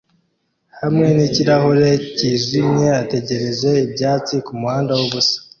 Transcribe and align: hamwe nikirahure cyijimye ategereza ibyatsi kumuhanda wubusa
hamwe 0.81 1.07
nikirahure 1.15 1.91
cyijimye 2.17 2.87
ategereza 3.01 3.69
ibyatsi 3.85 4.35
kumuhanda 4.45 4.91
wubusa 4.99 5.37